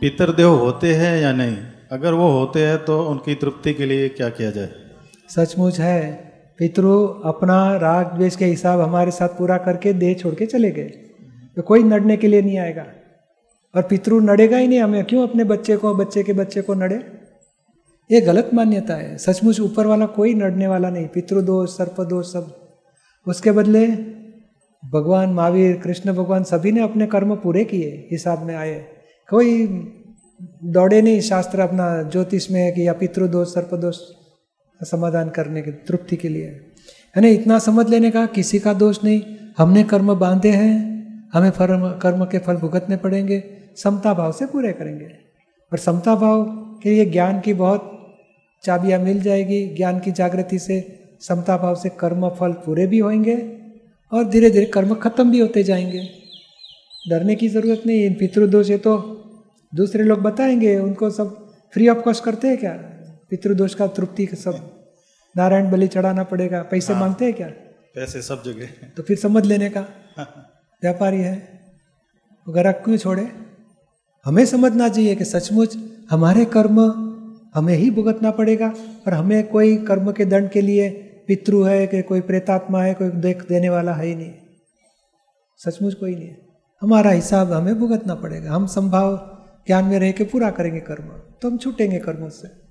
पितरदेव 0.00 0.48
होते 0.48 0.94
हैं 0.94 1.22
या 1.22 1.32
नहीं? 1.32 1.56
अगर 1.92 2.12
वो 2.12 2.30
होते 2.30 2.66
हैं 2.66 2.84
तो 2.84 3.02
उनकी 3.02 3.34
तृप्ति 3.34 3.74
के 3.74 3.86
लिए 3.86 4.08
क्या 4.08 4.28
किया 4.28 4.50
जाए? 4.50 4.68
सचमुच 5.28 5.80
है। 5.80 6.32
पितृ 6.58 6.86
अपना 7.24 7.76
राग 7.76 8.06
द्वेष 8.06 8.36
के 8.36 8.44
हिसाब 8.44 8.80
हमारे 8.80 9.10
साथ 9.10 9.28
पूरा 9.28 9.56
करके 9.56 9.92
देह 9.92 10.14
छोड़ 10.14 10.34
के 10.34 10.46
चले 10.46 10.70
गए। 10.70 10.88
तो 11.56 11.62
कोई 11.62 11.82
नड़ने 11.82 12.16
के 12.16 12.28
लिए 12.28 12.42
नहीं 12.42 12.58
आएगा। 12.58 12.86
और 13.76 13.82
पितृ 13.82 14.14
नड़ेगा 14.14 14.56
ही 14.56 14.68
नहीं 14.68 14.80
हमें। 14.80 15.04
क्यों 15.04 15.28
अपने 15.28 15.44
बच्चे 15.44 15.76
को, 15.76 15.94
बच्चे 15.94 16.22
के 16.22 16.32
बच्चे 16.32 16.62
को 16.62 16.74
नड़े? 16.74 17.04
ये 18.12 18.20
गलत 18.20 18.50
मान्यता 18.54 18.94
है। 18.94 19.18
सचमुच 19.18 19.60
ऊपर 19.60 19.86
वाला 19.86 20.06
कोई 20.06 20.34
नड़ने 20.34 20.66
वाला 20.66 20.90
नहीं। 20.90 21.08
पितृदोष 21.08 21.70
सर्पदोष 21.70 22.26
सब। 22.26 22.68
उसके 23.26 23.52
बदले 23.52 23.86
भगवान 24.84 25.28
महावीर, 25.28 25.76
कृष्ण 25.76 26.12
भगवान 26.12 26.44
सभी 26.44 26.72
ने 26.72 26.82
अपने 26.82 27.06
कर्म 27.06 27.36
पूरे 27.36 27.64
किए, 27.64 28.08
हिसाब 28.10 28.42
में 28.42 28.56
आए। 28.56 28.97
कोई 29.28 29.66
दौड़े 30.64 31.02
नहीं, 31.02 31.20
शास्त्र 31.20 31.60
अपना 31.60 32.02
ज्योतिष 32.02 32.50
में 32.50 32.62
है 32.62 32.72
कि 32.72 32.88
या 32.88 32.92
पितृदोष, 32.92 33.48
सर्पदोष 33.48 33.96
समाधान 34.82 35.28
करने 35.28 35.62
के, 35.62 35.70
तृप्ति 35.70 36.16
के 36.16 36.28
लिए। 36.28 36.46
है 37.16 37.22
ना 37.22 37.28
इतना 37.28 37.58
समझ 37.58 37.88
लेने 37.88 38.10
का 38.10 38.26
किसी 38.26 38.58
का 38.58 38.72
दोष 38.72 39.04
नहीं। 39.04 39.22
हमने 39.58 39.84
कर्म 39.84 40.14
बांधे 40.14 40.50
हैं, 40.50 40.98
हमें 41.32 41.50
फर्म, 41.50 41.90
कर्म 41.90 42.24
के 42.24 42.38
फल 42.38 42.54
भुगतने 42.54 42.96
पड़ेंगे, 42.96 43.44
समता 43.76 44.14
भाव 44.14 44.32
से 44.32 44.46
पूरे 44.46 44.72
करेंगे। 44.72 45.08
और 45.72 45.78
समता 45.78 46.14
भाव 46.14 46.44
के 46.82 46.90
लिए 46.90 47.06
ज्ञान 47.06 47.40
की 47.40 47.54
बहुत 47.54 47.94
चाबियाँ 48.64 49.00
मिल 49.00 49.22
जाएगी। 49.22 49.68
ज्ञान 49.68 49.98
की 49.98 50.12
जागृति 50.12 50.58
से 50.58 51.00
समता 51.20 51.56
भाव 51.56 51.74
से 51.74 51.88
कर्म 51.88 52.28
फल 52.28 52.52
पूरे 52.52 52.86
भी 52.86 52.98
होंगे 52.98 53.58
और 54.12 54.24
धीरे 54.24 54.50
धीरे 54.50 54.64
कर्म 54.64 54.94
खत्म 54.94 55.30
भी 55.30 55.40
होते 55.40 55.62
जाएँगे। 55.62 56.17
डरने 57.08 57.34
की 57.34 57.48
ज़रूरत 57.48 57.82
नहीं 57.86 58.04
इन 58.06 58.14
पितृदोष 58.14 58.70
है 58.70 58.78
तो 58.78 58.96
दूसरे 59.74 60.04
लोग 60.04 60.20
बताएँगे 60.22 60.78
उनको 60.78 61.10
सब 61.10 61.34
फ्री 61.74 61.88
ऑफ़ 61.88 61.98
कॉस्ट 61.98 62.24
करते 62.24 62.48
हैं 62.48 62.58
क्या? 62.58 62.72
पितृदोष 63.30 63.74
का 63.74 63.86
तृप्ति 63.86 64.26
सब। 64.26 64.70
नारायण 65.36 65.70
बलि 65.70 65.88
चढ़ाना 65.88 66.22
पड़ेगा 66.22 66.62
पैसे 66.62 66.92
हाँ, 66.92 67.00
मांगते 67.00 67.24
हैं 67.24 67.34
क्या? 67.34 67.48
पैसे 67.94 68.22
सब 68.22 68.42
जगह। 68.44 68.88
तो 68.96 69.02
फिर 69.02 69.16
समझ 69.16 69.44
लेने 69.46 69.70
का। 69.70 69.80
व्यापारी 70.82 71.20
है 71.20 71.36
वगैरह 72.48 72.72
क्यों 72.72 72.96
छोड़े? 72.96 73.28
हमें 74.24 74.44
समझना 74.46 74.88
चाहिए 74.88 75.14
कि 75.14 75.24
सचमुच 75.24 75.76
हमारे 76.10 76.44
कर्म 76.44 76.80
हमें 77.54 77.74
ही 77.74 77.90
भुगतना 77.90 78.30
पड़ेगा 78.30 78.68
और 79.06 79.14
हमें 79.14 79.48
कोई 79.48 79.76
कर्म 79.76 80.12
के 80.12 80.24
दंड 80.24 80.50
के 80.50 80.60
लिए 80.60 80.90
पितृ 81.28 81.62
है 81.62 81.86
कि 81.86 82.02
कोई 82.02 82.20
प्रेतात्मा 82.20 82.82
है 82.82 82.94
कोई 82.94 83.08
देख 83.08 83.48
देने 83.48 83.68
वाला 83.68 83.94
है 83.94 84.06
ही 84.06 84.14
नहीं। 84.14 84.32
सचमुच 85.58 85.94
कोई 85.94 86.14
नहीं 86.14 86.34
हमारा 86.80 87.10
हिसाब 87.10 87.52
हमें 87.52 87.78
भुगतना 87.78 88.14
पड़ेगा। 88.14 88.52
हम 88.52 88.66
संभाव 88.66 89.16
ज्ञान 89.66 89.84
में 89.84 89.98
रह 89.98 90.12
के 90.12 90.24
पूरा 90.24 90.50
करेंगे 90.50 90.80
कर्म। 90.80 91.04
तो 91.42 91.50
हम 91.50 91.58
छूटेंगे 91.58 91.98
कर्मों 91.98 92.28
से। 92.28 92.67